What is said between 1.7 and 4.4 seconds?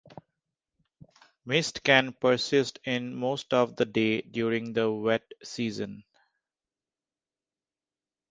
can persist in the most of the day